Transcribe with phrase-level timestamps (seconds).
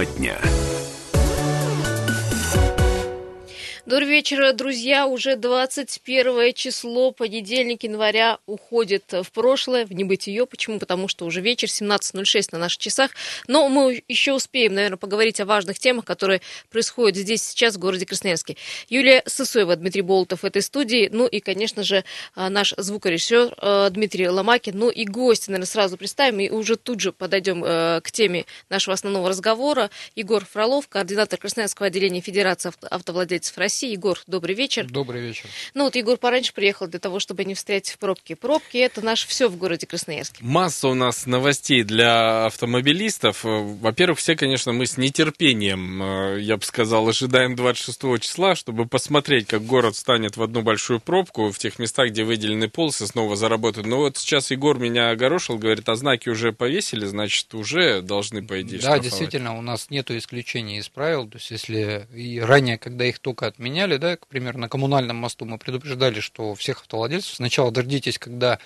[0.00, 0.49] Тема дня.
[3.90, 5.08] Добрый вечер, друзья.
[5.08, 10.46] Уже 21 число, понедельник января уходит в прошлое, в небытие.
[10.46, 10.78] Почему?
[10.78, 13.10] Потому что уже вечер, 17.06 на наших часах.
[13.48, 18.06] Но мы еще успеем, наверное, поговорить о важных темах, которые происходят здесь сейчас, в городе
[18.06, 18.56] Красноярске.
[18.88, 21.08] Юлия Сысоева, Дмитрий Болотов в этой студии.
[21.12, 22.04] Ну и, конечно же,
[22.36, 24.78] а, наш звукорежиссер э, Дмитрий Ломакин.
[24.78, 26.38] Ну и гости, наверное, сразу представим.
[26.38, 29.90] И уже тут же подойдем э, к теме нашего основного разговора.
[30.14, 33.92] Егор Фролов, координатор Красноярского отделения Федерации автовладельцев России России.
[33.92, 34.86] Егор, добрый вечер.
[34.86, 35.46] Добрый вечер.
[35.74, 38.34] Ну вот Егор пораньше приехал для того, чтобы не встретить в пробки.
[38.34, 40.38] Пробки– это наше все в городе Красноярске.
[40.42, 43.40] Масса у нас новостей для автомобилистов.
[43.42, 49.46] Во-первых, все, конечно, мы с нетерпением, э, я бы сказал, ожидаем 26 числа, чтобы посмотреть,
[49.46, 53.86] как город станет в одну большую пробку в тех местах, где выделены полосы, снова заработают.
[53.86, 58.60] Но вот сейчас Егор меня огорошил, говорит, а знаки уже повесили, значит, уже должны, по
[58.60, 59.02] идее, Да, штрафовать.
[59.04, 61.28] действительно, у нас нет исключений из правил.
[61.28, 65.16] То есть, если и ранее, когда их только отменили, меняли, да, к примеру, на коммунальном
[65.16, 68.58] мосту мы предупреждали, что всех автовладельцев сначала дождитесь, когда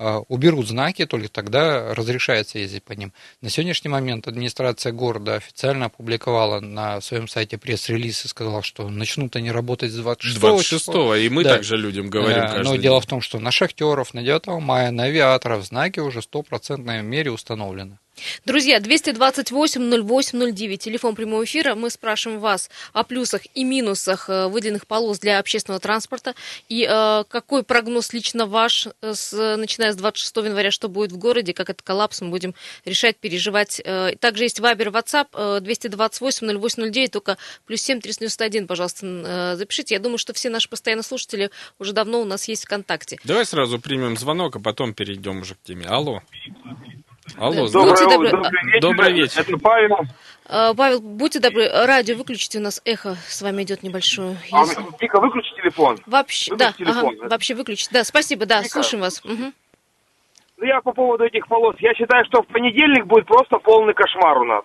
[0.00, 3.12] а, уберут знаки, только тогда разрешается ездить по ним.
[3.40, 9.34] На сегодняшний момент администрация города официально опубликовала на своем сайте пресс-релиз и сказала, что начнут
[9.34, 11.18] они работать с 26 26 числа.
[11.18, 11.54] и мы да.
[11.54, 12.82] также людям говорим каждый Но день.
[12.82, 17.02] дело в том, что на шахтеров, на 9 мая, на авиаторов знаки уже в стопроцентной
[17.02, 17.98] мере установлены.
[18.44, 21.74] Друзья, 228-08-09, телефон прямого эфира.
[21.74, 26.34] Мы спрашиваем вас о плюсах и минусах э, выделенных полос для общественного транспорта.
[26.68, 31.18] И э, какой прогноз лично ваш, э, с, начиная с 26 января, что будет в
[31.18, 33.80] городе, как это коллапс, мы будем решать, переживать.
[33.84, 39.94] Э, также есть Вайбер, э, 228-08-09, только плюс 7 391, пожалуйста, запишите.
[39.94, 43.18] Я думаю, что все наши постоянные слушатели уже давно у нас есть ВКонтакте.
[43.24, 45.86] Давай сразу примем звонок, а потом перейдем уже к теме.
[45.86, 46.22] Алло.
[47.36, 48.80] Алло, добрый, добрый, добрый вечер.
[48.80, 49.40] Добрый вечер.
[49.40, 49.96] Это Павел.
[50.48, 54.36] А, Павел, будьте добры, радио выключите, у нас эхо с вами идет небольшое.
[54.52, 54.64] А,
[54.98, 55.98] Тихо, выключи телефон.
[56.06, 57.14] Вообще, выключи да, телефон.
[57.18, 57.90] Ага, вообще выключить.
[57.92, 58.70] Да, спасибо, да, Тихо.
[58.70, 59.22] слушаем вас.
[59.24, 59.52] Угу.
[60.58, 61.76] Ну, я по поводу этих полос.
[61.80, 64.64] Я считаю, что в понедельник будет просто полный кошмар у нас.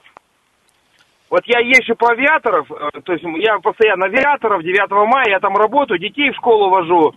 [1.30, 5.56] Вот я езжу по авиаторов, э, то есть я постоянно авиаторов, 9 мая я там
[5.56, 7.12] работаю, детей в школу вожу.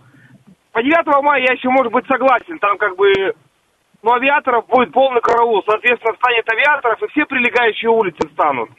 [0.71, 3.07] По 9 мая я еще, может быть, согласен, там как бы
[4.03, 5.63] но авиаторов будет полный караул.
[5.65, 8.69] Соответственно, станет авиаторов, и все прилегающие улицы станут.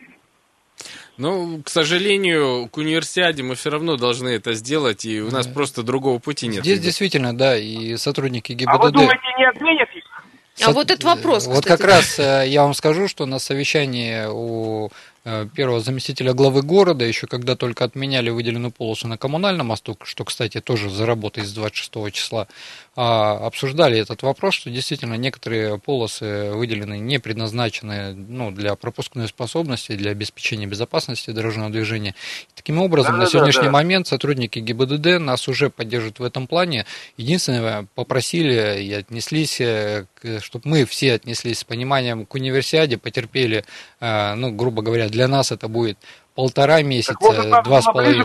[1.17, 5.53] Ну, к сожалению, к универсиаде мы все равно должны это сделать, и у нас да.
[5.53, 6.63] просто другого пути нет.
[6.63, 8.73] Здесь действительно, да, и сотрудники ГИБДД...
[8.73, 10.05] А вы думаете, не отменят их?
[10.65, 14.91] А вот этот вопрос, Вот как раз э, я вам скажу, что на совещании у
[15.55, 20.61] первого заместителя главы города, еще когда только отменяли выделенную полосу на коммунальном мосту, что, кстати,
[20.61, 22.49] тоже заработает с 26 числа,
[23.01, 29.93] а, обсуждали этот вопрос, что действительно некоторые полосы выделены не предназначены ну, для пропускной способности,
[29.93, 32.17] для обеспечения безопасности дорожного движения.
[32.57, 33.73] Таким образом, да, на сегодняшний да, да.
[33.73, 36.87] момент сотрудники ГИБДД нас уже поддерживают в этом плане.
[37.17, 40.07] Единственное, попросили и отнеслись, э,
[40.41, 43.65] чтобы мы все отнеслись с пониманием к универсиаде, потерпели,
[44.01, 45.99] э, ну, грубо говоря, для нас это будет
[46.37, 48.25] полтора месяца, вот два с половиной.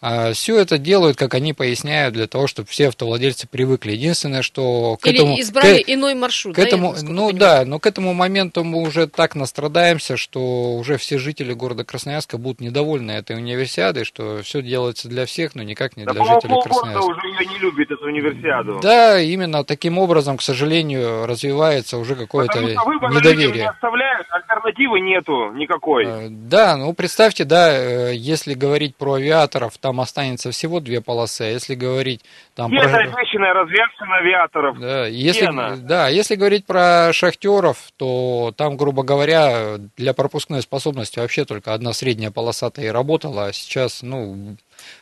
[0.00, 3.92] А, все это делают, как они поясняют, для того, чтобы все автовладельцы привыкли.
[3.92, 5.40] Единственное, что к Или этому...
[5.40, 6.54] избрали к, иной маршрут.
[6.54, 7.34] К этому, да, ну понимаю.
[7.34, 12.38] да, но к этому моменту мы уже так настрадаемся, что уже все жители города Красноярска
[12.38, 16.62] будут недовольны этой универсиадой, что все делается для всех, но никак не да, для жителей
[16.62, 17.04] Красноярска.
[17.04, 18.80] уже ее не любит, эту универсиаду.
[18.82, 23.62] Да, именно таким образом, к сожалению, развивается уже какое-то недоверие.
[23.64, 26.06] Не оставляют, альтернативы нету никакой.
[26.06, 31.42] А, да, ну представьте, да, э, если говорить про авиаторов, там останется всего две полосы,
[31.42, 32.22] а если говорить
[32.54, 32.98] там Где про...
[32.98, 34.78] обещанная развязка на авиаторов?
[34.78, 35.48] Да, если,
[35.86, 41.92] да, если говорить про шахтеров, то там, грубо говоря, для пропускной способности вообще только одна
[41.92, 44.56] средняя полоса-то и работала, а сейчас, ну,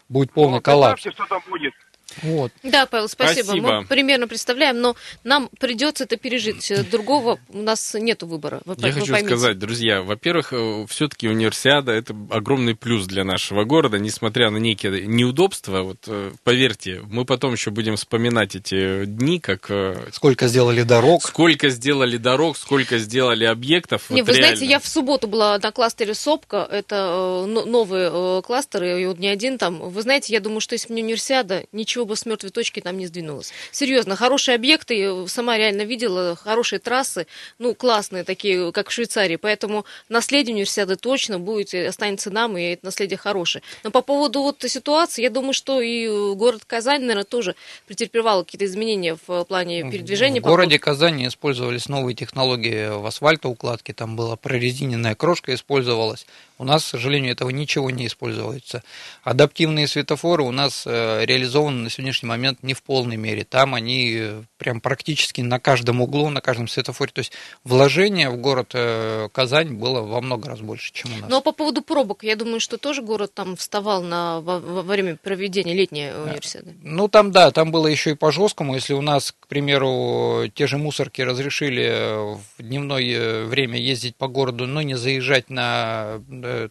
[0.09, 1.01] будет полный ну, коллапс.
[1.01, 1.75] что там будет.
[2.23, 2.53] Вот.
[2.63, 3.47] Да, Павел, спасибо.
[3.47, 3.81] спасибо.
[3.81, 6.73] Мы примерно представляем, но нам придется это пережить.
[6.91, 8.63] Другого у нас нет выбора.
[8.65, 9.37] Вы, Я хочу поймите.
[9.37, 15.07] сказать, друзья, во-первых, э, все-таки универсиада это огромный плюс для нашего города, несмотря на некие
[15.07, 15.83] неудобства.
[15.83, 21.23] Вот э, поверьте, мы потом еще будем вспоминать эти дни, как э, сколько сделали дорог,
[21.25, 24.11] сколько сделали дорог, сколько сделали объектов.
[24.11, 24.57] Не, вот вы реально.
[24.57, 29.59] знаете, я в субботу была на кластере Сопка, это новые кластеры, и вот не один
[29.59, 29.81] там.
[29.81, 32.81] Вы знаете, я думаю, что если бы не универсиада, ничего бы бы с мертвой точки
[32.81, 33.53] там не сдвинулось.
[33.73, 37.27] Серьезно, хорошие объекты, сама реально видела, хорошие трассы,
[37.59, 39.37] ну, классные такие, как в Швейцарии.
[39.37, 43.63] Поэтому наследие университета точно будет, останется нам, и это наследие хорошее.
[43.83, 47.57] Но по поводу вот ситуации, я думаю, что и город Казань, наверное, тоже
[47.87, 50.41] претерпевал какие-то изменения в плане передвижения.
[50.41, 56.27] В городе Казани использовались новые технологии в асфальтоукладке, там была прорезиненная крошка использовалась.
[56.57, 58.85] У нас, к сожалению, этого ничего не используется.
[59.25, 63.45] Адаптивные светофоры у нас э, реализованы на сегодняшний момент не в полной мере.
[63.45, 67.11] Там они э, прям практически на каждом углу, на каждом светофоре.
[67.13, 67.33] То есть
[67.65, 71.29] вложение в город э, Казань было во много раз больше, чем у нас.
[71.29, 74.83] Ну а по поводу пробок, я думаю, что тоже город там вставал на, во, во
[74.83, 76.75] время проведения летней универсиады.
[76.83, 78.77] Ну там да, там было еще и по жесткому.
[78.77, 84.67] Если у нас, к примеру, те же мусорки разрешили в дневное время ездить по городу,
[84.67, 86.23] но не заезжать на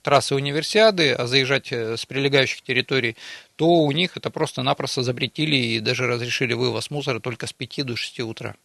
[0.02, 3.16] трассы универсиады, а заезжать э, с прилегающих территорий,
[3.56, 7.96] то у них это просто-напросто запретили и даже разрешили вывоз мусора только с 5 до
[7.96, 8.56] 6 утра.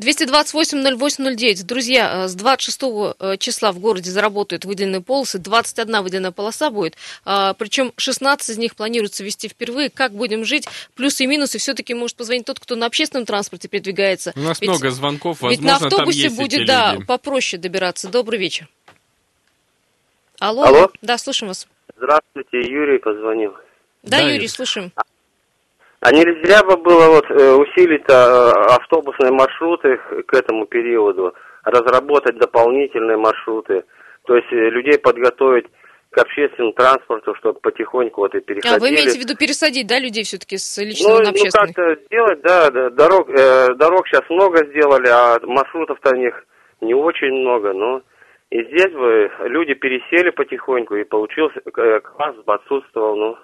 [0.00, 1.62] 228-08-09.
[1.64, 7.54] Друзья, э, с 26 числа в городе заработают выделенные полосы, 21 выделенная полоса будет, а,
[7.54, 9.90] причем 16 из них планируется вести впервые.
[9.90, 10.66] Как будем жить?
[10.94, 11.58] Плюсы и минусы.
[11.58, 14.32] Все-таки может позвонить тот, кто на общественном транспорте передвигается.
[14.34, 18.08] У нас ведь, много звонков, возможно, Ведь на автобусе будет, да, попроще добираться.
[18.08, 18.68] Добрый вечер.
[20.40, 20.62] Алло.
[20.62, 20.90] Алло.
[21.02, 21.68] Да, слушаем вас.
[21.96, 23.52] Здравствуйте, Юрий позвонил.
[24.02, 24.90] Да, да Юрий, слушаем.
[26.00, 33.18] А нельзя бы было вот э, усилить э, автобусные маршруты к этому периоду, разработать дополнительные
[33.18, 33.84] маршруты,
[34.24, 35.66] то есть э, людей подготовить
[36.08, 38.76] к общественному транспорту, чтобы потихоньку вот и переходили.
[38.76, 41.66] А вы имеете в виду пересадить, да, людей все-таки с личного ну, на общественный?
[41.68, 46.46] Ну, как-то сделать, да, дорог, э, дорог сейчас много сделали, а маршрутов-то у них
[46.80, 48.00] не очень много, но
[48.50, 53.38] и здесь бы люди пересели потихоньку, и получился э, класс бы отсутствовал, ну.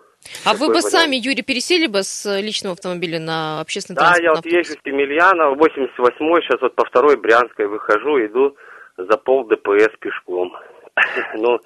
[0.44, 0.87] А вы бы вариант.
[0.87, 4.23] сами, Юрий, пересели бы с личного автомобиля на общественный да, транспорт?
[4.23, 8.56] Да, я вот езжу с Емельяна, 88-й, сейчас вот по второй Брянской выхожу, иду
[8.97, 10.53] за пол ДПС пешком.
[11.35, 11.61] Ну,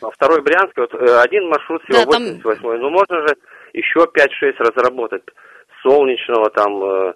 [0.00, 3.36] по второй Брянской, вот э, один маршрут всего, 88-й, ну можно же
[3.72, 5.22] еще 5-6 разработать.
[5.82, 7.14] Солнечного там, э,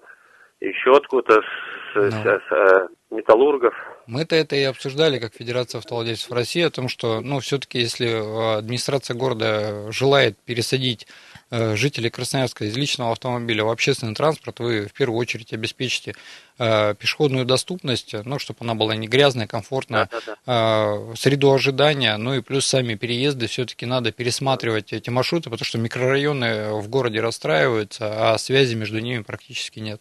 [0.60, 1.42] еще откуда-то
[1.92, 2.10] с, no.
[2.10, 3.74] с, с, металлургов.
[4.06, 8.58] Мы-то это и обсуждали, как Федерация автовладельцев России, о том, что, ну, все-таки, если э,
[8.58, 11.08] администрация города желает пересадить
[11.50, 16.14] э, жителей Красноярска из личного автомобиля в общественный транспорт, вы в первую очередь обеспечите
[16.58, 21.16] э, пешеходную доступность, ну, чтобы она была не грязная, комфортная, да, да, да.
[21.16, 26.80] среду ожидания, ну и плюс сами переезды все-таки надо пересматривать эти маршруты, потому что микрорайоны
[26.80, 30.00] в городе расстраиваются, а связи между ними практически нет.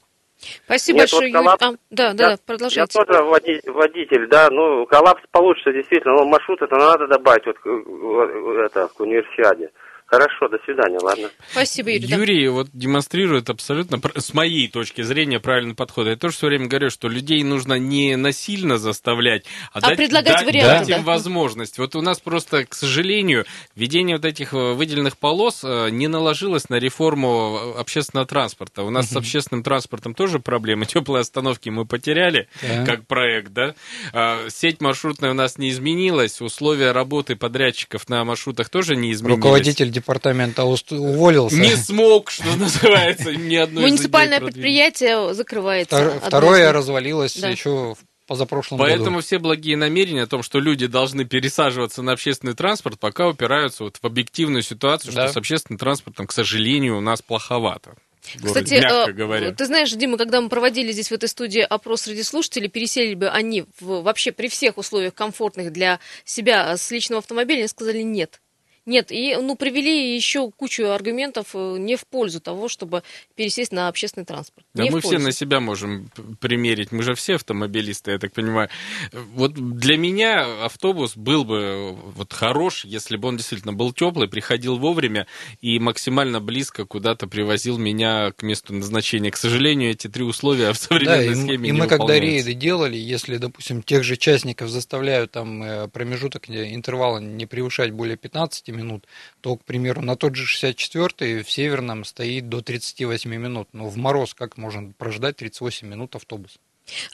[0.66, 1.76] Спасибо Нет, большое, вот коллапс, Юрий.
[1.76, 3.00] А, да, да, да, продолжайте.
[3.00, 3.24] Я тоже
[3.66, 9.72] водитель, да, ну, коллапс получится действительно, но маршрут это надо добавить вот, это, к универсиаде.
[10.08, 11.30] Хорошо, до свидания, ладно.
[11.52, 12.08] Спасибо, Юрий.
[12.08, 12.52] Юрий да.
[12.52, 16.06] вот демонстрирует абсолютно, с моей точки зрения, правильный подход.
[16.06, 20.38] Я тоже все время говорю, что людей нужно не насильно заставлять, а, а дать, предлагать
[20.38, 21.12] дать, варианты, дать им да.
[21.12, 21.80] возможность.
[21.80, 26.70] Вот у нас просто, к сожалению, введение вот этих э, выделенных полос э, не наложилось
[26.70, 28.84] на реформу э, общественного транспорта.
[28.84, 30.86] У нас с общественным транспортом тоже проблемы.
[30.86, 32.86] Теплые остановки мы потеряли, да.
[32.86, 33.74] как проект, да.
[34.14, 39.44] А, сеть маршрутная у нас не изменилась, условия работы подрядчиков на маршрутах тоже не изменились.
[39.44, 41.56] Руководитель департамента уволился.
[41.56, 46.22] Не смог, что называется, ни одной Муниципальное предприятие закрывается.
[46.24, 47.96] Второе развалилось еще
[48.28, 49.22] позапрошлом Поэтому году.
[49.22, 53.98] все благие намерения о том, что люди должны пересаживаться на общественный транспорт, пока упираются вот
[53.98, 55.26] в объективную ситуацию, да.
[55.26, 57.96] что с общественным транспортом, к сожалению, у нас плоховато.
[58.44, 59.52] Кстати, мягко э, говоря.
[59.52, 63.30] ты знаешь, Дима, когда мы проводили здесь в этой студии опрос среди слушателей, пересели бы
[63.30, 68.42] они в, вообще при всех условиях комфортных для себя с личного автомобиля, они сказали нет.
[68.86, 73.02] Нет, и ну, привели еще кучу аргументов э, не в пользу того, чтобы
[73.36, 74.66] пересесть на общественный транспорт.
[74.76, 76.92] Да не мы все на себя можем примерить.
[76.92, 78.70] Мы же все автомобилисты, я так понимаю.
[79.12, 84.78] Вот для меня автобус был бы вот хорош, если бы он действительно был теплый, приходил
[84.78, 85.26] вовремя
[85.62, 89.32] и максимально близко куда-то привозил меня к месту назначения.
[89.32, 92.54] К сожалению, эти три условия в современной да, схеме и, не И мы когда рейды
[92.54, 98.75] делали, если, допустим, тех же частников заставляют там э, промежуток интервала не превышать более 15
[98.76, 99.08] минут,
[99.42, 103.70] то, к примеру, на тот же 64-й в Северном стоит до 38 минут.
[103.74, 106.60] Но в мороз как можно прождать 38 минут автобус?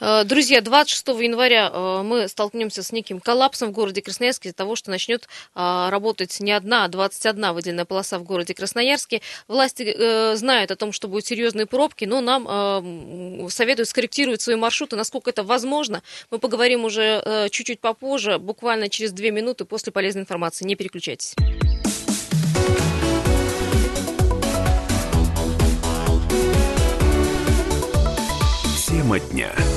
[0.00, 4.76] Э, друзья, 26 января э, мы столкнемся с неким коллапсом в городе Красноярске из-за того,
[4.76, 9.22] что начнет э, работать не одна, а 21 выделенная полоса в городе Красноярске.
[9.48, 15.30] Власти знают о том, что будут серьезные пробки, но нам советуют скорректировать свои маршруты, насколько
[15.30, 16.02] это возможно.
[16.30, 20.64] Мы поговорим уже чуть-чуть попозже, буквально через две минуты после полезной информации.
[20.64, 21.34] Не переключайтесь.
[29.12, 29.71] Тема дня.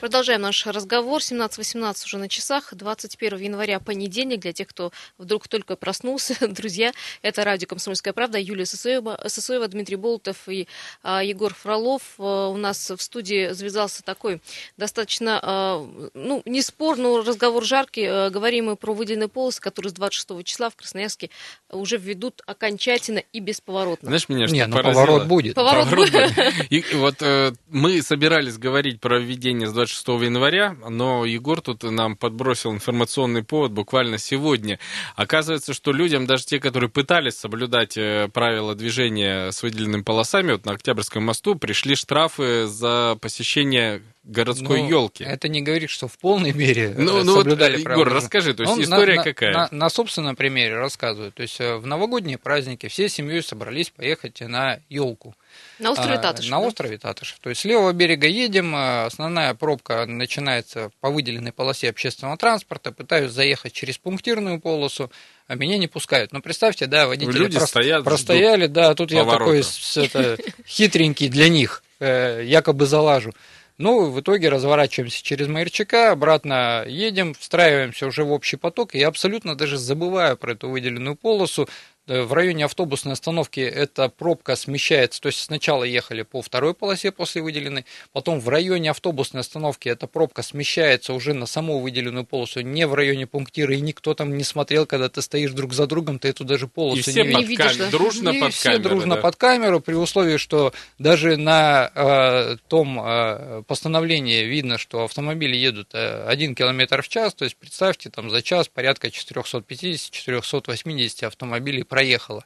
[0.00, 1.20] Продолжаем наш разговор.
[1.20, 2.72] 17.18 уже на часах.
[2.72, 4.38] 21 января, понедельник.
[4.40, 8.38] Для тех, кто вдруг только проснулся, друзья, это радио «Комсомольская правда».
[8.38, 10.68] Юлия Сосоева, Сосоева Дмитрий Болотов и
[11.02, 12.02] а, Егор Фролов.
[12.18, 14.40] А, у нас в студии завязался такой
[14.76, 18.06] достаточно, а, ну, не спор, но разговор жаркий.
[18.06, 21.30] А, говорим мы про выделенные полосы, которые с 26 числа в Красноярске
[21.70, 24.06] уже введут окончательно и бесповоротно.
[24.06, 25.04] Знаешь, меня что Не, ну поразило?
[25.06, 25.54] поворот будет.
[25.56, 26.34] Поворот Поворот будет.
[26.36, 26.72] будет.
[26.72, 32.16] И вот э, мы собирались говорить про введение с 26 января, но Егор тут нам
[32.16, 34.78] подбросил информационный повод буквально сегодня.
[35.16, 40.64] Оказывается, что людям, даже те, которые пытались соблюдать э, правила движения с выделенными полосами, вот
[40.66, 45.24] на Октябрьском мосту пришли штрафы за посещение городской Ну, елки.
[45.24, 48.04] Это не говорит, что в полной мере э, Ну, ну вот, соблюдали Егор, правила.
[48.16, 49.52] расскажи, то есть Ну, история на- какая?
[49.54, 51.32] На, на собственном примере рассказываю.
[51.32, 55.34] То есть э, в новогодние праздники все семьей собрались поехать на елку.
[55.78, 56.50] На острове А, Татышев.
[56.50, 56.66] На да?
[56.66, 57.38] острове Татышев.
[57.40, 62.90] То есть с левого берега едем, а, основная пробка начинается по выделенной полосе общественного транспорта,
[62.92, 65.10] пытаюсь заехать через пунктирную полосу,
[65.46, 66.32] а меня не пускают.
[66.32, 69.44] Ну, представьте, да, водители Люди прос- стоят, простояли, да, а тут я поворота.
[69.44, 70.36] такой с- это,
[70.66, 73.32] хитренький для них, э, якобы залажу.
[73.78, 79.06] Ну, в итоге разворачиваемся через Майорчака, обратно едем, встраиваемся уже в общий поток, и я
[79.06, 81.68] абсолютно даже забываю про эту выделенную полосу.
[82.08, 87.12] Э, В районе автобусной остановки эта пробка смещается, то есть сначала ехали по второй полосе
[87.12, 92.60] после выделенной, потом в районе автобусной остановки эта пробка смещается уже на саму выделенную полосу,
[92.60, 96.18] не в районе пунктира, и никто там не смотрел, когда ты стоишь друг за другом,
[96.18, 97.48] ты эту даже полосу И все не под видишь.
[97.48, 97.90] Не видишь, кам- да?
[97.90, 99.20] дружно И под все камеру, дружно да.
[99.20, 105.88] под камеру, при условии, что даже на э, том э, постановлении видно, что автомобили едут
[105.92, 112.44] э, 1 км в час, то есть представьте, там за час порядка 450-480 автомобилей проехало.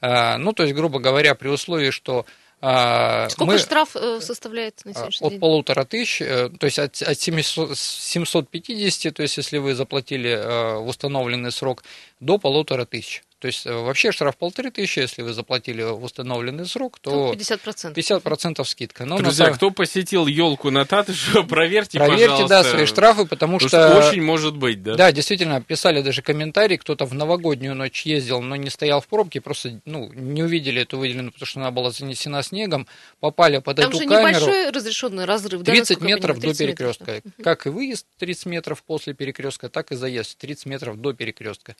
[0.00, 2.24] Э, ну, то есть, грубо говоря, при условии, что
[2.60, 5.40] э, Сколько мы- штраф э, составляет на а, сегодняшний От день?
[5.40, 10.76] полутора тысяч, э, то есть от, от 700 750, то есть если вы заплатили э,
[10.78, 11.82] в установленный срок,
[12.20, 13.22] до полутора тысяч.
[13.42, 17.34] То есть э, вообще штраф полторы тысячи, если вы заплатили в установленный срок, Ну, то
[17.34, 17.92] 50%.
[17.92, 19.04] 50% скидка.
[19.04, 22.48] Но на Друзья, самом- кто посетил елку на Татышево, проверьте, Проверьте, пожалуйста.
[22.48, 23.68] да, свои штрафы, потому что...
[23.68, 24.94] что очень может быть, да?
[24.94, 29.40] Да, действительно, писали даже комментарии, кто-то в новогоднюю ночь ездил, но не стоял в пробке,
[29.40, 32.86] просто ну, не увидели эту выделенную, потому что она была занесена снегом,
[33.18, 34.28] попали под Там эту же камеру.
[34.28, 36.52] небольшой разрешенный разрыв, да, 30 насколько я метров понимаю?
[36.54, 37.30] до 30 метров, перекрестка.
[37.38, 37.44] да.
[37.44, 41.74] Как и выезд 30 метров после перекрестка, так и заезд 30 метров до перекрестка.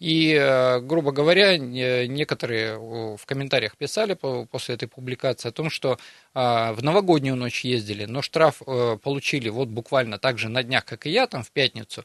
[0.00, 5.52] И, э, грубо говоря, не- некоторые э, в комментариях писали по- после этой публикации о
[5.52, 5.98] том, что
[6.32, 10.84] а, в новогоднюю ночь ездили, но штраф э, получили вот буквально так же на днях,
[10.86, 12.04] как и я, там в пятницу.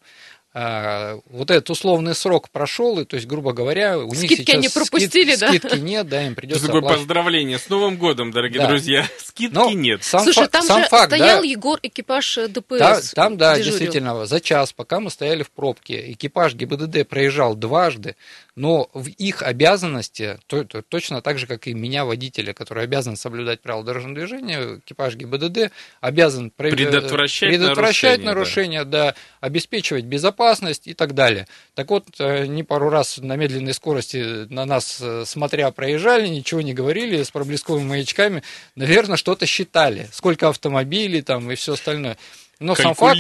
[0.51, 4.56] А, вот этот условный срок прошел, и то есть, грубо говоря, у них Скидки сейчас
[4.56, 5.48] они скид- пропустили, да?
[5.50, 7.01] скидки нет, да, им придется такое оплачивать.
[7.08, 8.68] поздравление с Новым годом, дорогие Да.
[8.68, 9.08] друзья.
[9.20, 10.03] Скидки Но нет.
[10.03, 13.12] Сам Слушай, фа- там сам же факт, да, стоял Егор экипаж э, ДПС.
[13.13, 13.77] Там, да, дежурил.
[13.77, 18.15] действительно, за час, пока мы стояли в пробке, экипаж ГИБДД проезжал дважды,
[18.59, 23.15] но в их обязанности, то- то- точно так же, как и меня, водителя, который обязан
[23.15, 29.15] соблюдать правила дорожного движения, экипаж ГИБДД обязан Предотвращать предотвращать нарушения, нарушения, да.
[29.39, 31.47] обеспечивать безопасность и так далее.
[31.73, 36.59] Так вот, э, не пару раз на медленной скорости на нас, э, смотря, проезжали, ничего
[36.59, 38.43] не говорили, с проблесковыми маячками,
[38.75, 42.17] наверное, что-то считали, сколько автомобилей там и все остальное.
[42.59, 43.15] Но сам факт,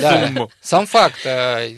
[0.00, 1.70] да, сам факт, э,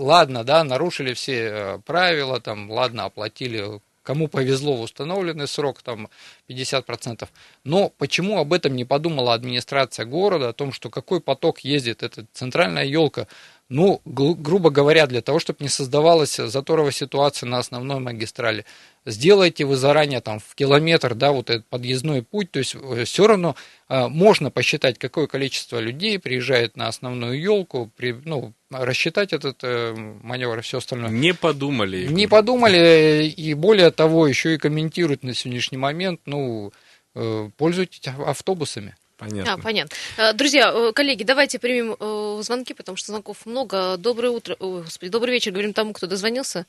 [0.00, 6.08] ладно, да, нарушили все э, правила, там, ладно, оплатили, кому повезло в установленный срок, там,
[6.48, 7.28] 50%.
[7.64, 12.26] Но почему об этом не подумала администрация города, о том, что какой поток ездит эта
[12.32, 13.26] центральная елка?
[13.70, 18.64] Ну, гру- грубо говоря, для того, чтобы не создавалась заторовая ситуация на основной магистрали.
[19.06, 22.74] Сделайте вы заранее там в километр, да, вот этот подъездной путь, то есть
[23.04, 23.54] все равно
[23.88, 29.94] э, можно посчитать, какое количество людей приезжает на основную елку, при, ну, рассчитать этот э,
[30.22, 31.10] маневр и все остальное.
[31.10, 32.06] Не подумали.
[32.06, 36.72] Не подумали, и более того, еще и комментируют на сегодняшний момент, ну,
[37.14, 38.96] э, пользуйтесь автобусами.
[39.20, 39.52] Понятно.
[39.52, 39.94] А, понятно.
[40.16, 43.96] Э, Друзья, э, коллеги, давайте примем э, звонки, потому что звонков много.
[43.98, 46.64] Доброе утро, ой, господи, добрый вечер, говорим тому, кто дозвонился.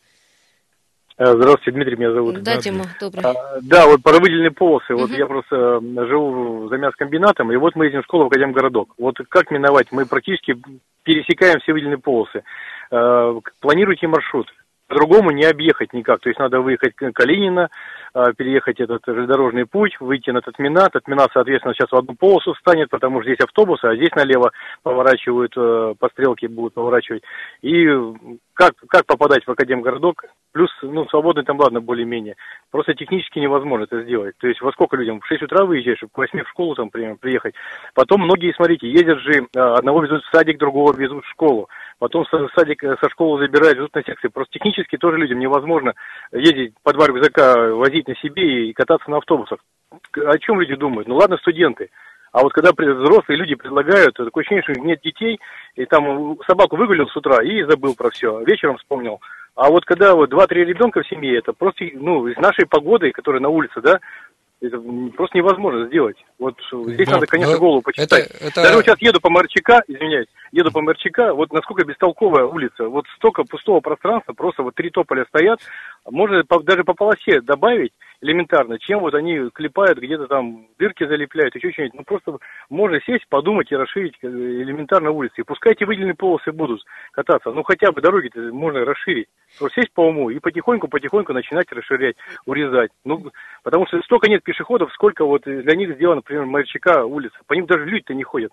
[1.17, 2.41] Здравствуйте, Дмитрий, меня зовут.
[2.41, 3.24] Да, Дима, добрый.
[3.24, 4.96] А, Да, вот про выделенные полосы.
[4.96, 5.20] Вот Мгм.
[5.20, 8.89] я просто живу за мясокомбинатом, и вот мы едем в школу в Академгородок.
[8.98, 9.88] Вот как миновать?
[9.91, 10.55] Мы практически
[11.03, 12.43] пересекаем все выделенные полосы.
[12.91, 14.48] Э, Планируйте маршрут.
[14.91, 16.19] По-другому не объехать никак.
[16.19, 17.69] То есть надо выехать к Калинина,
[18.13, 20.89] а, переехать этот железнодорожный путь, выйти на Татмина.
[20.91, 24.51] Татмина, соответственно, сейчас в одну полосу встанет, потому что здесь автобусы, а здесь налево
[24.83, 27.24] поворачивают, э, по стрелке будут поворачивать.
[27.62, 27.88] И
[28.53, 30.25] как, как попадать в Академгородок?
[30.51, 32.36] Плюс, ну, свободный там, ладно, более-менее.
[32.69, 34.36] Просто технически невозможно это сделать.
[34.39, 35.21] То есть во сколько людям?
[35.21, 37.55] В 6 утра выезжаешь, чтобы к 8 в школу там, примерно, приехать.
[37.95, 41.69] Потом многие, смотрите, ездят же, а, одного везут в садик, другого везут в школу.
[42.01, 44.27] Потом со садик, со школы забирают, везут на секции.
[44.27, 45.93] Просто технически тоже людям невозможно
[46.31, 49.60] ездить по два рюкзака, возить на себе и кататься на автобусах.
[50.15, 51.08] О чем люди думают?
[51.08, 51.91] Ну ладно, студенты.
[52.31, 55.39] А вот когда взрослые люди предлагают, такое ощущение, что нет детей,
[55.75, 59.22] и там собаку выгулил с утра и забыл про все, вечером вспомнил.
[59.53, 63.43] А вот когда вот два-три ребенка в семье, это просто, ну, из нашей погоды, которая
[63.43, 64.00] на улице, да,
[64.60, 64.81] это
[65.15, 66.17] просто невозможно сделать.
[66.41, 68.25] Вот здесь но, надо, конечно, голову почитать.
[68.25, 68.62] Это, это...
[68.63, 73.05] Даже вот сейчас еду по Марчика, извиняюсь, еду по Марчика, вот насколько бестолковая улица, вот
[73.15, 75.60] столько пустого пространства, просто вот три тополя стоят,
[76.10, 81.71] можно даже по полосе добавить элементарно, чем вот они клепают, где-то там дырки залепляют, еще
[81.71, 81.95] что-нибудь.
[81.95, 82.38] Ну, просто
[82.69, 85.41] можно сесть, подумать и расширить э, элементарно улицы.
[85.41, 89.27] И пускай эти выделенные полосы будут кататься, ну, хотя бы дороги можно расширить.
[89.57, 92.91] Просто сесть по уму и потихоньку-потихоньку начинать расширять, урезать.
[93.03, 93.31] Ну,
[93.63, 97.35] потому что столько нет пешеходов, сколько вот для них сделано, например, Мальчика улица.
[97.47, 98.51] По ним даже люди-то не ходят.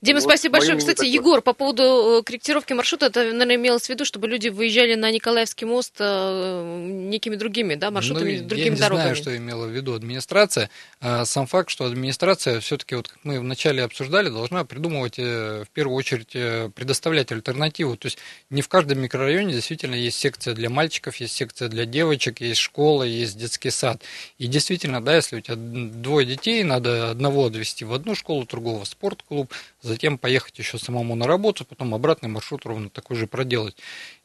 [0.00, 0.76] Дима, вот спасибо большое.
[0.76, 1.10] Кстати, такое.
[1.12, 5.10] Егор, по поводу э, корректировки маршрута, это, наверное, имелось в виду, чтобы люди выезжали на
[5.10, 9.02] Николаевский мост э, некими другими да, маршрутами, ну, другими я не дорогами.
[9.02, 10.68] знаю, что имела в виду администрация.
[11.00, 15.70] А сам факт, что администрация все-таки, вот как мы вначале обсуждали, должна придумывать, э, в
[15.70, 16.32] первую очередь,
[16.74, 17.96] предоставлять альтернативу.
[17.96, 18.18] То есть
[18.50, 23.04] не в каждом микрорайоне действительно есть секция для мальчиков, есть секция для девочек, есть школа,
[23.04, 24.02] есть детский сад.
[24.38, 28.84] И действительно, да, если у тебя двое детей, надо одного отвезти в одну школу, другого
[28.84, 29.52] в спортклуб,
[29.84, 33.76] затем поехать еще самому на работу, потом обратный маршрут ровно такой же проделать.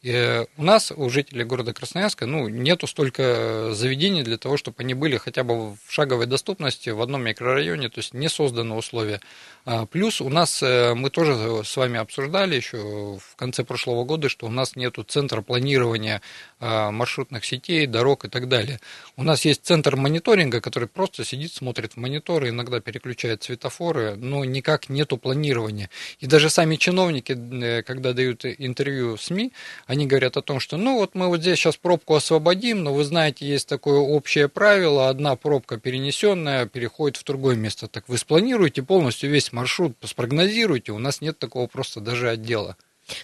[0.02, 4.78] И э, у нас, у жителей города Красноярска, ну, нету столько заведений для того, чтобы
[4.80, 9.20] они были хотя бы в шаговой доступности в одном микрорайоне, то есть не созданы условия.
[9.66, 12.78] А, плюс у нас, э, мы тоже с вами обсуждали еще
[13.18, 16.22] в конце прошлого года, что у нас нету центра планирования
[16.62, 18.80] а, маршрутных сетей, дорог и так далее.
[19.18, 24.46] У нас есть центр мониторинга, который просто сидит, смотрит в мониторы, иногда переключает светофоры, но
[24.46, 25.90] никак нету планирования.
[26.20, 29.52] И даже сами чиновники, э, когда дают интервью СМИ,
[29.90, 33.04] они говорят о том, что ну вот мы вот здесь сейчас пробку освободим, но вы
[33.04, 37.88] знаете, есть такое общее правило, одна пробка перенесенная переходит в другое место.
[37.88, 42.78] Так вы спланируете полностью весь маршрут, спрогнозируйте, у нас нет такого просто даже отдела.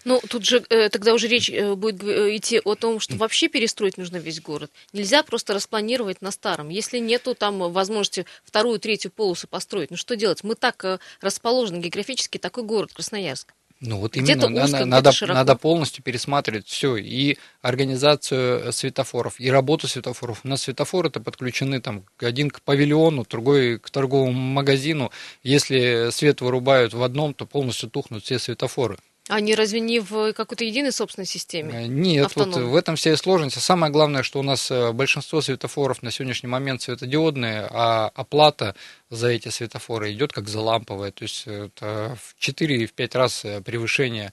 [0.05, 3.47] Ну, тут же э, тогда уже речь э, будет э, идти о том, что вообще
[3.47, 4.71] перестроить нужно весь город.
[4.91, 6.69] Нельзя просто распланировать на старом.
[6.69, 10.43] Если нету там возможности вторую, третью полосу построить, ну что делать?
[10.43, 13.53] Мы так расположены географически, такой город Красноярск.
[13.81, 20.41] Ну вот именно узко, надо, надо полностью пересматривать все и организацию светофоров, и работу светофоров.
[20.43, 25.11] У нас светофоры-то подключены там один к павильону, другой к торговому магазину.
[25.43, 28.97] Если свет вырубают в одном, то полностью тухнут все светофоры.
[29.27, 31.85] Они разве не в какой-то единой собственной системе?
[31.85, 33.59] Э, нет, вот в этом вся и сложность.
[33.59, 38.75] Самое главное, что у нас э, большинство светофоров на сегодняшний момент светодиодные, а оплата
[39.09, 41.11] за эти светофоры идет как за ламповые.
[41.11, 44.31] То есть это в 4-5 раз э, превышение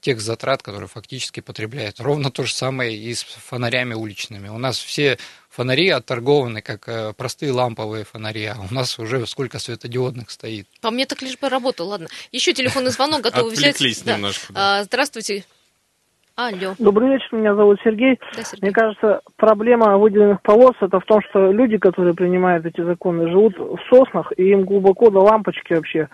[0.00, 2.00] тех затрат, которые фактически потребляют.
[2.00, 4.48] Ровно то же самое и с фонарями уличными.
[4.48, 9.58] У нас все фонари отторгованы как э, простые ламповые фонари, а у нас уже сколько
[9.58, 10.66] светодиодных стоит.
[10.80, 12.08] По мне так лишь бы работал, ладно.
[12.32, 13.80] Еще телефонный звонок готовы взять.
[13.80, 14.52] немножко.
[14.52, 14.78] Да.
[14.78, 15.44] А, здравствуйте.
[16.34, 16.74] Алло.
[16.78, 18.18] Добрый вечер, меня зовут Сергей.
[18.34, 18.62] Да, Сергей.
[18.62, 23.58] Мне кажется, проблема выделенных полос это в том, что люди, которые принимают эти законы, живут
[23.58, 26.08] в соснах, и им глубоко до лампочки вообще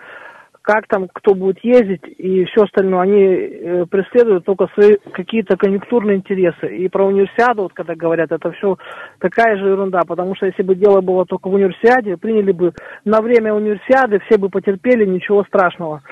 [0.69, 6.17] как там кто будет ездить и все остальное, они э, преследуют только свои какие-то конъюнктурные
[6.17, 6.67] интересы.
[6.77, 8.77] И про универсиаду, вот когда говорят, это все
[9.19, 13.19] такая же ерунда, потому что если бы дело было только в универсиаде, приняли бы на
[13.21, 16.03] время универсиады, все бы потерпели, ничего страшного.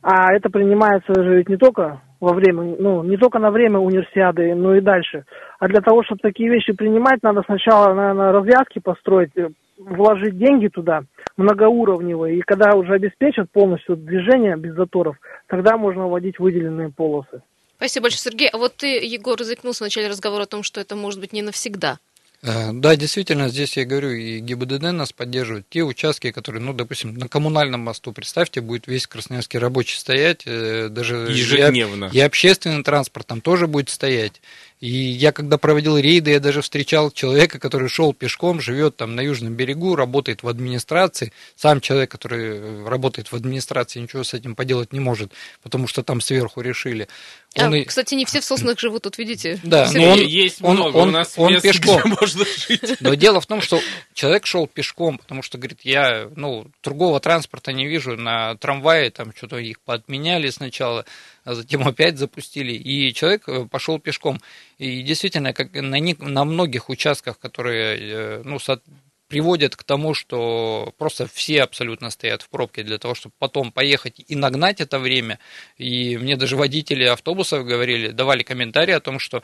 [0.00, 4.54] А это принимается же ведь не только во время, ну, не только на время универсиады,
[4.54, 5.24] но и дальше.
[5.58, 10.68] А для того, чтобы такие вещи принимать, надо сначала, наверное, развязки построить, э, вложить деньги
[10.68, 11.04] туда,
[11.36, 17.42] многоуровневые, и когда уже обеспечат полностью движение без заторов, тогда можно вводить выделенные полосы.
[17.76, 18.48] Спасибо большое, Сергей.
[18.48, 21.42] А вот ты, Егор, заикнулся в начале разговора о том, что это может быть не
[21.42, 21.98] навсегда.
[22.42, 25.66] Э, да, действительно, здесь я говорю, и ГИБДД нас поддерживает.
[25.68, 30.88] Те участки, которые, ну, допустим, на коммунальном мосту, представьте, будет весь Красноярский рабочий стоять, э,
[30.88, 32.10] даже ежедневно.
[32.12, 34.40] И, и общественный транспорт там тоже будет стоять.
[34.80, 39.20] И я когда проводил рейды, я даже встречал человека, который шел пешком, живет там на
[39.20, 41.32] южном берегу, работает в администрации.
[41.56, 46.20] Сам человек, который работает в администрации, ничего с этим поделать не может, потому что там
[46.20, 47.08] сверху решили.
[47.56, 47.84] Он а, и...
[47.84, 49.58] Кстати, не все в соснах живут, тут видите.
[49.64, 52.02] Да, но он, есть он, много, он, у нас он мест, пешком.
[52.20, 53.00] можно жить.
[53.00, 53.80] Но дело в том, что
[54.14, 59.32] человек шел пешком, потому что, говорит, я, ну, другого транспорта не вижу, на трамвае там
[59.34, 61.04] что-то их подменяли сначала,
[61.48, 64.38] а затем опять запустили, и человек э, пошел пешком.
[64.76, 68.58] И действительно, как на, на многих участках, которые, э, ну,
[69.28, 74.24] приводит к тому, что просто все абсолютно стоят в пробке для того, чтобы потом поехать
[74.26, 75.38] и нагнать это время.
[75.76, 79.42] И мне даже водители автобусов говорили, давали комментарии о том, что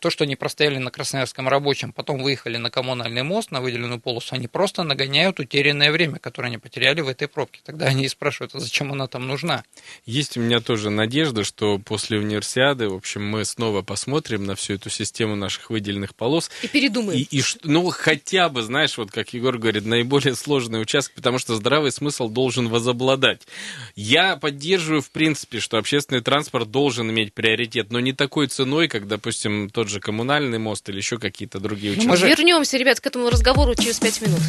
[0.00, 4.34] то, что они простояли на Красноярском рабочем, потом выехали на коммунальный мост, на выделенную полосу,
[4.34, 7.60] они просто нагоняют утерянное время, которое они потеряли в этой пробке.
[7.64, 9.64] Тогда они и спрашивают, а зачем она там нужна?
[10.04, 14.74] Есть у меня тоже надежда, что после универсиады, в общем, мы снова посмотрим на всю
[14.74, 16.50] эту систему наших выделенных полос.
[16.62, 17.18] И передумаем.
[17.18, 21.38] И, и, ну, хотя бы, знаешь, вот вот как Егор говорит, наиболее сложный участок, потому
[21.38, 23.46] что здравый смысл должен возобладать.
[23.94, 29.06] Я поддерживаю, в принципе, что общественный транспорт должен иметь приоритет, но не такой ценой, как,
[29.06, 32.08] допустим, тот же коммунальный мост или еще какие-то другие участки.
[32.08, 32.28] Мы же...
[32.28, 34.40] Вернемся, ребят, к этому разговору через пять минут.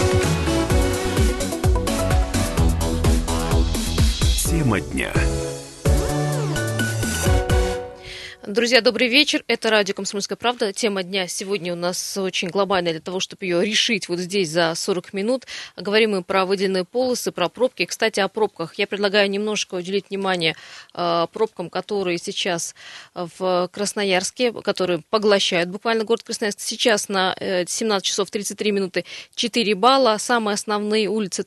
[4.45, 5.13] Тема дня.
[8.47, 9.43] Друзья, добрый вечер.
[9.47, 10.71] Это радио «Комсомольская правда».
[10.71, 14.73] Тема дня сегодня у нас очень глобальная для того, чтобы ее решить вот здесь за
[14.73, 15.45] 40 минут.
[15.75, 17.83] Говорим мы про выделенные полосы, про пробки.
[17.83, 18.75] Кстати, о пробках.
[18.75, 20.55] Я предлагаю немножко уделить внимание
[20.93, 22.73] э, пробкам, которые сейчас
[23.13, 26.61] в Красноярске, которые поглощают буквально город Красноярск.
[26.61, 29.03] Сейчас на 17 э, часов 33 минуты
[29.35, 30.15] 4 балла.
[30.19, 31.43] Самые основные улицы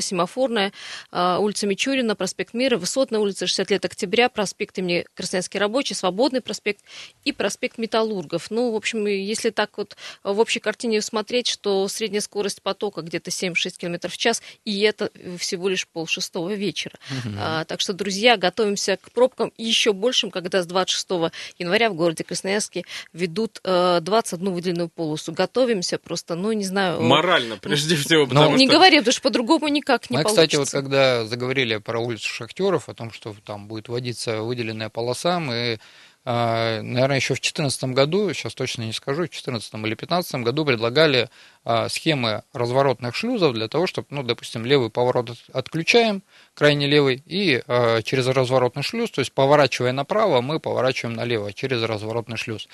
[0.00, 0.72] Семафорная,
[1.12, 6.31] э, улица Мичурина, проспект Мира, Высотная улица, 60 лет октября, проспект имени Красноярский рабочий, Свободный
[6.32, 6.80] Свободный проспект
[7.24, 8.50] и проспект Металлургов.
[8.50, 13.30] Ну, в общем, если так вот в общей картине смотреть, что средняя скорость потока где-то
[13.30, 16.94] 7-6 км в час, и это всего лишь пол шестого вечера.
[17.10, 17.34] Угу.
[17.38, 22.24] А, так что, друзья, готовимся к пробкам еще большим, когда с 26 января в городе
[22.24, 25.32] Красноярске ведут э, 21 выделенную полосу.
[25.32, 27.02] Готовимся просто, ну, не знаю...
[27.02, 28.58] Морально, прежде всего, потому Но, что...
[28.58, 30.46] Не говори, потому что по-другому никак не Мы, получится.
[30.46, 35.40] кстати, вот когда заговорили про улицу Шахтеров, о том, что там будет вводиться выделенная полоса,
[35.40, 35.78] мы
[36.24, 41.28] наверное, еще в 2014 году, сейчас точно не скажу, в 2014 или 2015 году предлагали
[41.64, 46.22] а, схемы разворотных шлюзов для того, чтобы, ну, допустим, левый поворот отключаем,
[46.54, 51.82] крайне левый, и а, через разворотный шлюз, то есть поворачивая направо, мы поворачиваем налево через
[51.82, 52.68] разворотный шлюз.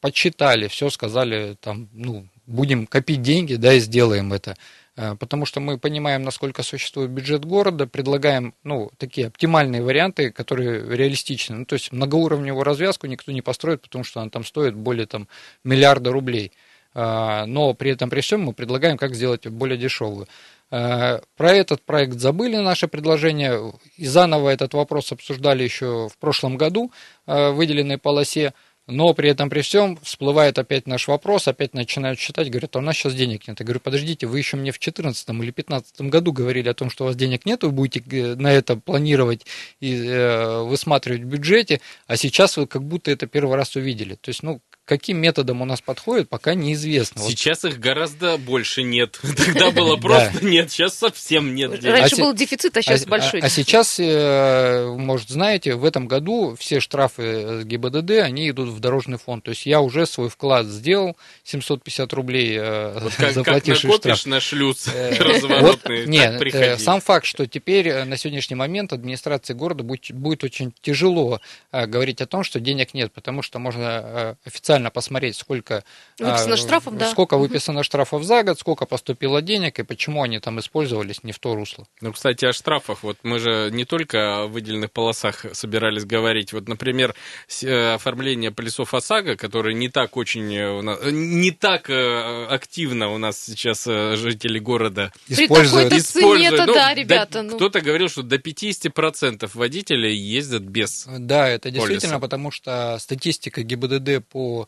[0.00, 4.56] Подсчитали, все сказали, там, ну, будем копить деньги, да, и сделаем это.
[4.98, 10.96] Э, потому что мы понимаем, насколько существует бюджет города, предлагаем ну, такие оптимальные варианты, которые
[10.96, 11.58] реалистичны.
[11.58, 15.28] Ну, то есть многоуровневую развязку никто не построит, потому что она там стоит более там,
[15.62, 16.50] миллиарда рублей.
[16.94, 20.26] Э, но при этом при всем мы предлагаем, как сделать более дешевую.
[20.72, 26.56] Э, про этот проект забыли наше предложение, и заново этот вопрос обсуждали еще в прошлом
[26.56, 26.90] году
[27.24, 28.52] в выделенной полосе.
[28.88, 32.82] Но при этом, при всем, всплывает опять наш вопрос, опять начинают считать, говорят, а у
[32.82, 33.60] нас сейчас денег нет.
[33.60, 37.04] Я говорю, подождите, вы еще мне в 2014 или 2015 году говорили о том, что
[37.04, 39.44] у вас денег нет, вы будете э, на это планировать
[39.80, 44.14] и э, высматривать в бюджете, а сейчас вы как будто это первый раз увидели.
[44.14, 47.20] То есть, ну, каким методом у нас подходит, пока неизвестно.
[47.20, 47.74] Сейчас вот.
[47.74, 49.20] их гораздо больше нет.
[49.36, 51.84] Тогда было просто нет, сейчас совсем нет.
[51.84, 53.40] Раньше а был дефицит, а сейчас а, большой.
[53.40, 59.18] А, сейчас, э, может, знаете, в этом году все штрафы ГИБДД, они идут в дорожный
[59.18, 59.44] фонд.
[59.44, 62.98] То есть я уже свой вклад сделал, 750 рублей э,
[63.32, 64.24] заплативший штраф.
[64.24, 70.44] на шлюз э, разворотный, Нет, сам факт, что теперь на сегодняшний момент администрации города будет
[70.44, 75.84] очень тяжело говорить о том, что денег нет, потому что можно официально детально посмотреть, сколько
[76.18, 77.10] выписано а, штрафов, да.
[77.10, 81.38] сколько выписано штрафов за год, сколько поступило денег и почему они там использовались не в
[81.38, 81.86] то русло.
[82.00, 83.02] Ну, кстати, о штрафах.
[83.02, 86.52] Вот мы же не только о выделенных полосах собирались говорить.
[86.52, 87.14] Вот, например,
[87.62, 93.08] э, оформление полисов ОСАГО, которые не так очень э, у нас, не так э, активно
[93.10, 95.90] у нас сейчас жители города используют.
[95.90, 96.66] При используют.
[96.66, 97.42] ну, да, ребята.
[97.42, 97.56] ну.
[97.56, 102.18] Кто-то говорил, что до 50% водителей ездят без Да, это действительно, полиса.
[102.20, 104.67] потому что статистика ГИБДД по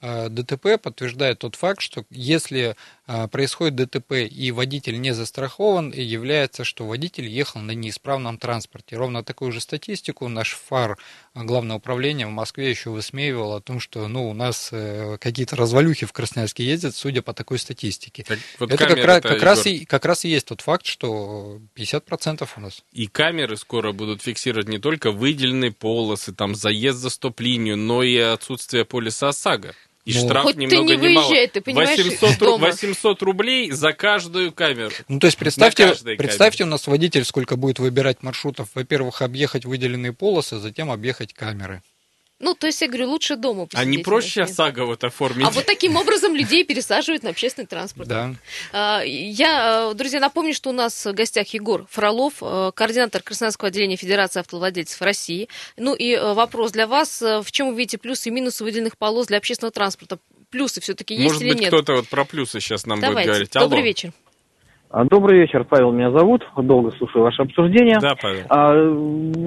[0.00, 2.76] ДТП подтверждает тот факт, что если
[3.06, 8.96] э, происходит ДТП и водитель не застрахован, является, что водитель ехал на неисправном транспорте.
[8.96, 10.98] Ровно такую же статистику наш ФАР
[11.34, 16.06] главное управление в Москве еще высмеивало о том, что ну, у нас э, какие-то развалюхи
[16.06, 18.24] в Красноярске ездят, судя по такой статистике.
[18.24, 21.60] Так, вот это как, раз, как, раз и, как раз и есть тот факт, что
[21.76, 22.82] 50% у нас.
[22.92, 28.16] И камеры скоро будут фиксировать не только выделенные полосы, там заезд за стоп-линию, но и
[28.16, 29.74] отсутствие полиса ОСАГО.
[30.04, 31.34] И ну, штраф хоть ни много ты не ни мало.
[31.48, 32.66] ты понимаешь, 800, дома.
[32.66, 34.90] 800 рублей за каждую камеру.
[35.08, 36.64] Ну, то есть представьте, представьте камере.
[36.64, 38.68] у нас водитель сколько будет выбирать маршрутов.
[38.74, 41.82] Во-первых, объехать выделенные полосы, затем объехать камеры.
[42.40, 43.86] Ну, то есть, я говорю, лучше дома посидеть.
[43.86, 45.46] А не проще ОСАГО вот оформить?
[45.46, 48.08] А вот таким образом людей пересаживают на общественный транспорт.
[48.08, 48.34] Да.
[48.72, 53.68] А, я, э, друзья, напомню, что у нас в гостях Егор Фролов, э, координатор Красноярского
[53.68, 55.48] отделения Федерации автовладельцев России.
[55.76, 57.20] Ну и э, вопрос для вас.
[57.22, 60.18] В чем вы видите плюсы и минусы выделенных полос для общественного транспорта?
[60.50, 61.68] Плюсы все-таки есть Может или быть, нет?
[61.68, 63.18] кто-то вот про плюсы сейчас нам Давайте.
[63.18, 63.52] будет говорить.
[63.52, 63.86] Добрый Алло.
[63.86, 64.12] вечер.
[64.96, 66.46] А, добрый вечер, Павел меня зовут.
[66.56, 67.98] Долго слушаю ваше обсуждение.
[68.00, 68.44] Да, Павел.
[68.48, 68.72] А,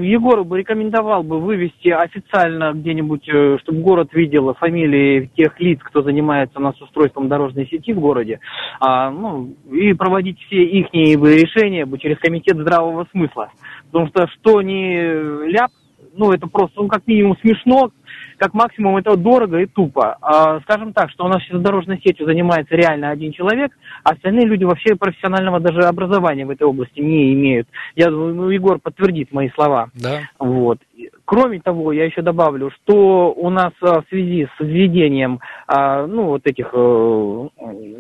[0.04, 6.02] Егор бы рекомендовал бы вывести официально где-нибудь, э, чтобы город видел фамилии тех лиц, кто
[6.02, 8.42] занимается у нас устройством дорожной сети в городе,
[8.82, 13.50] а, ну, и проводить все их решения бы через комитет здравого смысла.
[13.90, 15.72] Потому что что не ляп,
[16.18, 17.92] ну, это просто, ну, как минимум смешно,
[18.38, 20.18] как максимум это дорого и тупо.
[20.22, 23.72] А, скажем так, что у нас сейчас дорожной сетью занимается реально один человек,
[24.04, 27.68] а остальные люди вообще профессионального даже образования в этой области не имеют.
[27.96, 29.90] Я думаю, Егор подтвердит мои слова.
[29.96, 30.22] Да.
[30.40, 30.80] Вот.
[31.26, 36.28] Кроме того, я еще добавлю, что у нас а, в связи с введением а, ну,
[36.28, 37.48] вот этих э,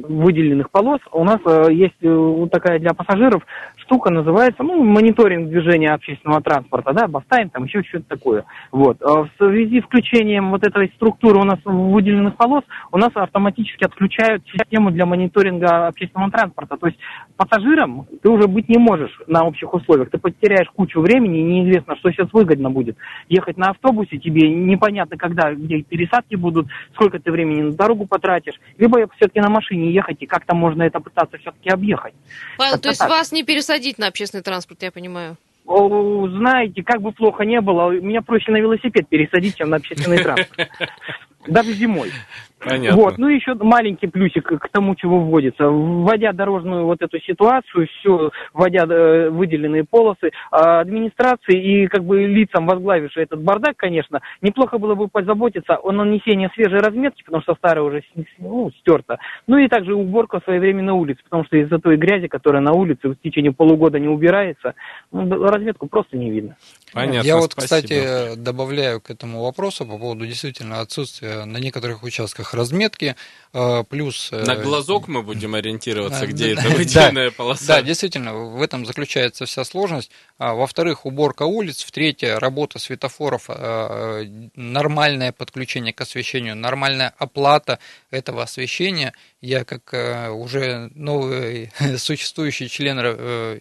[0.07, 3.45] выделенных полос, у нас э, есть э, вот такая для пассажиров
[3.77, 8.45] штука, называется ну, мониторинг движения общественного транспорта, да, бастайм, там еще что-то такое.
[8.71, 8.99] Вот.
[9.01, 14.43] В связи с включением вот этой структуры у нас выделенных полос, у нас автоматически отключают
[14.51, 16.77] систему для мониторинга общественного транспорта.
[16.77, 16.99] То есть
[17.35, 20.09] пассажирам ты уже быть не можешь на общих условиях.
[20.09, 22.96] Ты потеряешь кучу времени, и неизвестно, что сейчас выгодно будет
[23.29, 28.55] ехать на автобусе, тебе непонятно, когда, где пересадки будут, сколько ты времени на дорогу потратишь,
[28.77, 32.13] либо все-таки на машине ехать, и как там можно это пытаться все-таки объехать.
[32.57, 33.09] Павел, то есть так.
[33.09, 35.37] вас не пересадить на общественный транспорт, я понимаю?
[35.67, 40.69] Знаете, как бы плохо не было, меня проще на велосипед пересадить, чем на общественный транспорт.
[41.47, 42.11] Даже зимой.
[42.59, 43.01] Понятно.
[43.01, 43.17] Вот.
[43.17, 45.69] Ну, еще маленький плюсик к тому, чего вводится.
[45.69, 52.25] Вводя дорожную вот эту ситуацию, все, вводя э, выделенные полосы, э, администрации и как бы
[52.25, 57.53] лицам, возглавившие этот бардак, конечно, неплохо было бы позаботиться о нанесении свежей разметки, потому что
[57.55, 58.03] старая уже
[58.39, 59.19] ну, стерта.
[59.45, 63.15] Ну и также уборка своевременно улиц, потому что из-за той грязи, которая на улице в
[63.17, 64.73] течение полугода не убирается,
[65.11, 66.57] ну, разметку просто не видно.
[66.91, 67.81] Понятно, Я вот, спасибо.
[67.81, 73.15] кстати, добавляю к этому вопросу по поводу действительно отсутствия на некоторых участках разметки,
[73.53, 74.29] э, плюс...
[74.31, 77.67] Э, на глазок мы будем ориентироваться, где это выделенная полоса.
[77.67, 80.11] Да, действительно, в этом заключается вся сложность.
[80.37, 81.83] А, во-вторых, уборка улиц.
[81.83, 87.79] В-третьих, работа светофоров, э, нормальное подключение к освещению, нормальная оплата
[88.11, 89.13] этого освещения.
[89.41, 89.93] Я как
[90.33, 92.97] уже новый существующий член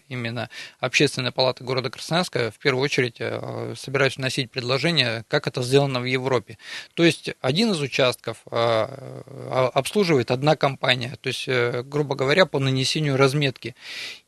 [0.07, 3.17] именно Общественной палаты города Красноярска в первую очередь
[3.77, 6.57] собираюсь вносить предложение, как это сделано в Европе.
[6.95, 12.59] То есть один из участков а, обслуживает одна компания, то есть, э, грубо говоря, по
[12.59, 13.75] нанесению разметки.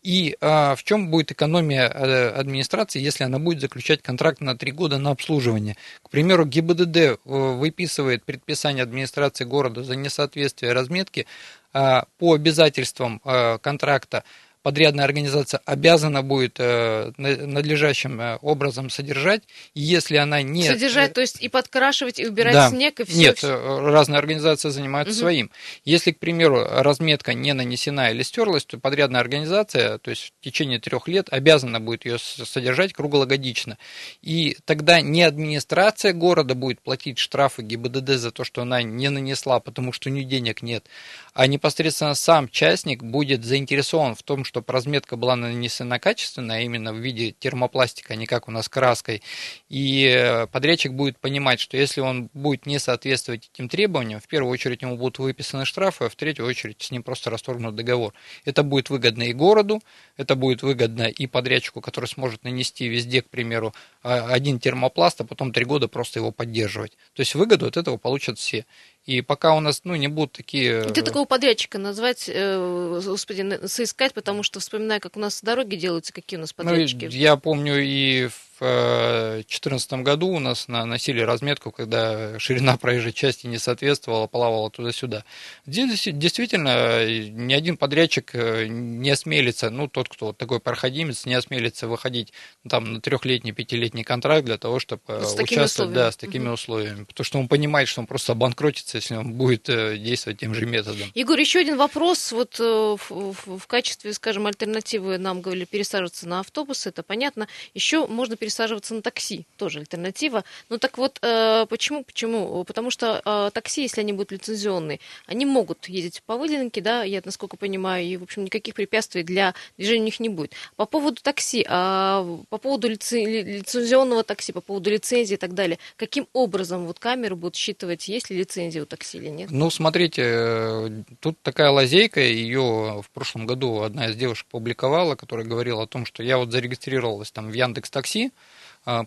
[0.01, 4.97] И в чем будет экономия э, администрации, если она будет заключать контракт на три года
[4.97, 5.75] на обслуживание?
[6.03, 11.27] К примеру, ГИБДД э, выписывает предписание администрации города за несоответствие разметки
[11.71, 13.21] по обязательствам
[13.61, 14.23] контракта
[14.61, 20.63] подрядная организация обязана будет э, надлежащим э, образом содержать, если она не...
[20.63, 22.69] Содержать, то есть и подкрашивать, и убирать да.
[22.69, 23.17] снег, и все?
[23.17, 23.79] Нет, все.
[23.89, 25.19] разные организации занимаются угу.
[25.19, 25.51] своим.
[25.85, 30.79] Если, к примеру, разметка не нанесена или стерлась, то подрядная организация, то есть в течение
[30.79, 33.77] трех лет, обязана будет ее содержать круглогодично.
[34.21, 39.59] И тогда не администрация города будет платить штрафы ГИБДД за то, что она не нанесла,
[39.59, 40.85] потому что у нее денег нет,
[41.33, 46.93] а непосредственно сам частник будет заинтересован в том, чтобы разметка была нанесена качественно, а именно
[46.93, 49.21] в виде термопластика, а не как у нас краской.
[49.69, 54.51] И э, подрядчик будет понимать, что если он будет не соответствовать этим требованиям, в первую
[54.51, 58.13] очередь ему будут выписаны штрафы, а в третью очередь с ним просто расторгнут договор.
[58.45, 59.81] Это будет выгодно и городу,
[60.17, 65.23] это будет выгодно и подрядчику, который сможет нанести везде, к примеру, а, один термопласт, а
[65.23, 66.97] потом три года просто его поддерживать.
[67.13, 68.65] То есть выгоду от этого получат все.
[69.09, 70.83] И пока у нас ну, не будут такие...
[70.83, 76.13] Где такого подрядчика назвать, э, господи, соискать, потому что вспоминаю, как у нас дороги делаются,
[76.13, 77.05] какие у нас ну, подрядчики.
[77.05, 83.57] Ну, я помню и 2014 году у нас носили разметку, когда ширина проезжей части не
[83.57, 85.23] соответствовала, плавала туда-сюда.
[85.65, 92.33] Здесь действительно ни один подрядчик не осмелится, ну, тот, кто такой проходимец, не осмелится выходить
[92.67, 96.55] там, на трехлетний, пятилетний контракт для того, чтобы с участвовать да, с такими угу.
[96.55, 97.05] условиями.
[97.05, 101.09] Потому что он понимает, что он просто обанкротится, если он будет действовать тем же методом.
[101.15, 102.31] Егор, еще один вопрос.
[102.31, 107.47] Вот в качестве, скажем, альтернативы нам говорили пересаживаться на автобус, это понятно.
[107.73, 110.43] Еще можно пересаживаться на такси, тоже альтернатива.
[110.69, 112.03] Ну так вот, э, почему?
[112.03, 112.63] Почему?
[112.63, 117.21] Потому что э, такси, если они будут лицензионные, они могут ездить по выделенке, да, я
[117.23, 120.53] насколько понимаю, и, в общем, никаких препятствий для движения у них не будет.
[120.75, 126.27] По поводу такси, а, по поводу лицензионного такси, по поводу лицензии и так далее, каким
[126.33, 129.51] образом вот камеры будут считывать, есть ли лицензия у такси или нет?
[129.51, 135.45] Ну, смотрите, э, тут такая лазейка, ее в прошлом году одна из девушек публиковала, которая
[135.45, 138.31] говорила о том, что я вот зарегистрировалась там в Яндекс Такси,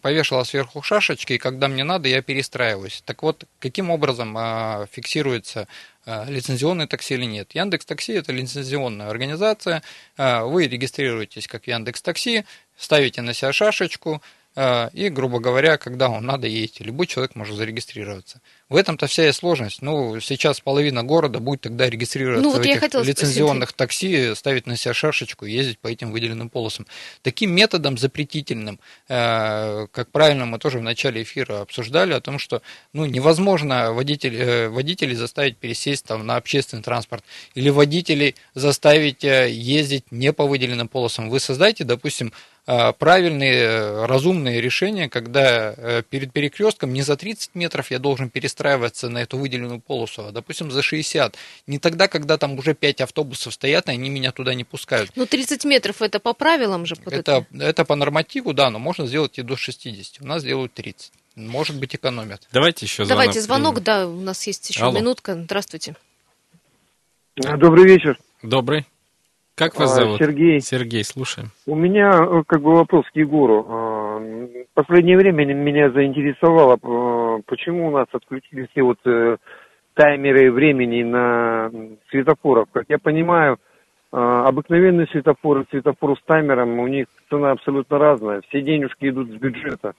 [0.00, 3.02] повешала сверху шашечки, и когда мне надо, я перестраиваюсь.
[3.04, 5.66] Так вот, каким образом а, фиксируется
[6.04, 7.54] а, лицензионное такси или нет?
[7.54, 9.82] Яндекс Такси это лицензионная организация,
[10.16, 12.44] вы регистрируетесь как Яндекс Такси,
[12.76, 14.22] ставите на себя шашечку,
[14.54, 16.84] и, грубо говоря, когда вам надо, едете.
[16.84, 18.42] Любой человек может зарегистрироваться.
[18.72, 19.82] В этом-то вся и сложность.
[19.82, 23.76] Ну, сейчас половина города будет тогда регистрироваться ну, вот в этих лицензионных спросить.
[23.76, 26.86] такси, ставить на себя шашечку и ездить по этим выделенным полосам.
[27.20, 28.80] Таким методом запретительным,
[29.10, 32.62] э, как правильно мы тоже в начале эфира обсуждали, о том, что
[32.94, 39.50] ну, невозможно водитель, э, водителей заставить пересесть там, на общественный транспорт или водителей заставить э,
[39.50, 41.28] ездить не по выделенным полосам.
[41.28, 42.32] Вы создайте, допустим,
[42.64, 49.18] правильные, разумные решения, когда перед перекрестком не за 30 метров я должен перестраивать перестраиваться на
[49.18, 51.36] эту выделенную полосу, а, допустим, за 60.
[51.66, 55.10] Не тогда, когда там уже 5 автобусов стоят, и они меня туда не пускают.
[55.16, 56.96] Ну, 30 метров это по правилам же?
[57.06, 60.22] Это, это по нормативу, да, но можно сделать и до 60.
[60.22, 61.12] У нас делают 30.
[61.36, 62.46] Может быть, экономят.
[62.52, 63.08] Давайте еще звонок.
[63.08, 64.98] Давайте звонок, да, у нас есть еще Алло.
[64.98, 65.34] минутка.
[65.34, 65.94] Здравствуйте.
[67.36, 68.18] Добрый вечер.
[68.42, 68.86] Добрый.
[69.54, 70.18] Как вас а, зовут?
[70.18, 70.60] Сергей.
[70.60, 71.48] Сергей, слушаем.
[71.66, 73.66] У меня э, как бы вопрос к Егору.
[73.68, 79.36] А, в последнее время меня заинтересовало, э, почему у нас отключили все вот э,
[79.94, 81.70] таймеры времени на
[82.10, 82.66] светофорах.
[82.72, 83.58] Как я понимаю,
[84.10, 88.42] обыкновенные светофоры, светофоры с таймером, у них цена абсолютно разная.
[88.48, 89.94] Все денежки идут с бюджета.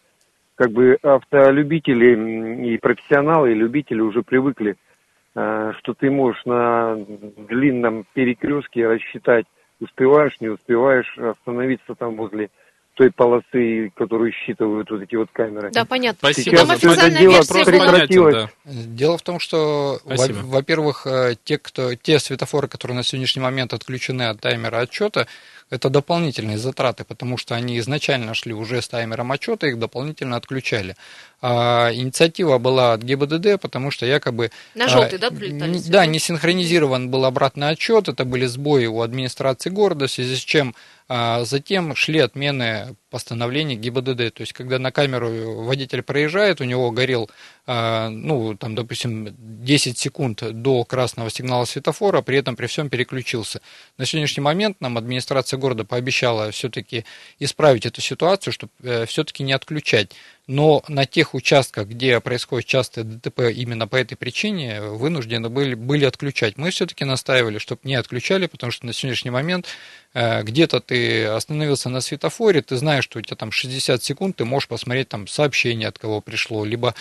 [0.55, 4.77] Как бы автолюбители и профессионалы, и любители уже привыкли
[5.33, 9.45] что ты можешь на длинном перекрестке рассчитать,
[9.79, 12.49] успеваешь, не успеваешь остановиться там возле
[12.95, 15.71] той полосы, которую считывают вот эти вот камеры.
[15.71, 16.29] Да, понятно.
[16.29, 16.57] Спасибо.
[16.57, 18.35] Сейчас все это дело прекратилось.
[18.35, 18.49] Да.
[18.65, 24.23] Дело в том, что, во-первых, э, те, кто, те светофоры, которые на сегодняшний момент отключены
[24.23, 25.27] от таймера отчета,
[25.73, 30.95] это дополнительные затраты, потому что они изначально шли уже с таймером отчета, их дополнительно отключали.
[31.41, 34.51] А, инициатива была от ГИБДД, потому что якобы...
[34.75, 35.79] На желтый, а, да, прилетали?
[35.87, 40.39] Да, не синхронизирован был обратный отчет, это были сбои у администрации города, в связи с
[40.39, 40.75] чем
[41.09, 44.33] а затем шли отмены постановлений ГИБДД.
[44.33, 47.29] То есть, когда на камеру водитель проезжает, у него горел,
[47.67, 53.61] а, ну, там, допустим, 10 секунд до красного сигнала светофора, при этом при всем переключился.
[53.99, 57.05] На сегодняшний момент нам администрация города пообещала все-таки
[57.37, 60.09] исправить эту ситуацию, чтобы э, все-таки не отключать.
[60.45, 66.03] Но на тех участках, где происходит частое ДТП именно по этой причине, вынуждены были, были
[66.03, 66.57] отключать.
[66.57, 69.67] Мы все-таки настаивали, чтобы не отключали, потому что на сегодняшний момент
[70.13, 74.43] э, где-то ты остановился на светофоре, ты знаешь, что у тебя там 60 секунд, ты
[74.43, 76.93] можешь посмотреть там сообщение, от кого пришло, либо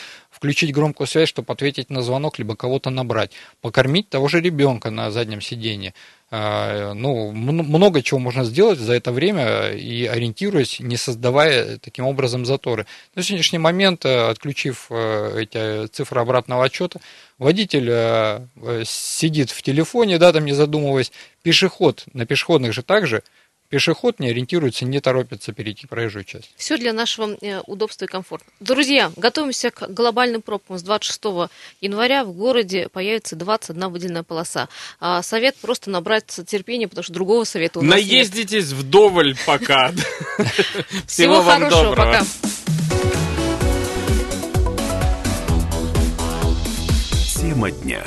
[0.42, 5.12] включить громкую связь, чтобы ответить на звонок, либо кого-то набрать, покормить того же ребенка на
[5.12, 5.94] заднем сиденье.
[6.33, 12.44] А, ну, много чего можно сделать за это время и ориентируясь, не создавая таким образом
[12.44, 12.87] заторы.
[13.14, 16.98] На сегодняшний момент, э, отключив э, эти цифры обратного отчета,
[17.38, 18.40] водитель э,
[18.85, 21.12] сидит в телефоне, да, там не задумываясь,
[21.44, 23.22] пешеход, на пешеходных же также–
[23.72, 26.50] Пешеход не ориентируется, не торопится перейти проезжую часть.
[26.56, 28.44] Все для нашего э, удобства и комфорта.
[28.61, 30.76] Друзья, готовимся к глобальным пробкам.
[30.76, 31.48] С 26
[31.80, 34.68] января в городе появится 21 выделенная полоса.
[35.00, 38.78] А совет просто набраться терпения, потому что другого совета у нас Наездитесь нет.
[38.78, 39.90] вдоволь пока.
[41.06, 42.24] Всего вам хорошего, пока.
[47.40, 48.04] Тема дня.